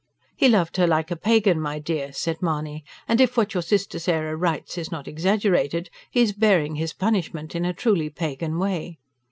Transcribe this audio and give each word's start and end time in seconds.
"He 0.35 0.49
loved 0.49 0.77
her 0.77 0.87
like 0.87 1.11
a 1.11 1.15
pagan, 1.15 1.61
my 1.61 1.77
dear," 1.77 2.11
said 2.11 2.41
Mahony. 2.41 2.83
"And 3.07 3.21
if 3.21 3.37
what 3.37 3.53
your 3.53 3.61
sister 3.61 3.99
Sarah 3.99 4.35
writes 4.35 4.75
is 4.79 4.91
not 4.91 5.07
exaggerated, 5.07 5.91
he 6.09 6.21
is 6.23 6.33
bearing 6.33 6.77
his 6.77 6.91
punishment 6.91 7.53
in 7.55 7.65
a 7.65 7.73
truly 7.75 8.09
pagan 8.09 8.57
way." 8.57 8.97